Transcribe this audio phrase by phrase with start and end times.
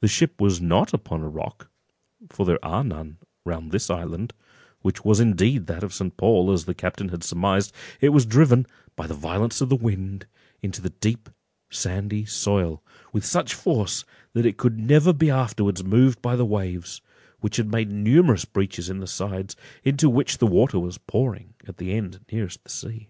[0.00, 1.70] The ship was not upon a rock,
[2.28, 4.32] for there are none round this island,
[4.82, 6.16] which was indeed that of St.
[6.16, 10.26] Paul, as the captain had surmised: it was driven, by the violence of the wind,
[10.60, 11.28] into the deep
[11.70, 12.82] sandy soil,
[13.12, 17.00] with such force, that it could never be afterwards moved by the waves,
[17.38, 21.76] which had made numerous breaches in the sides, into which the water was pouring at
[21.76, 23.08] the end nearest to the sea.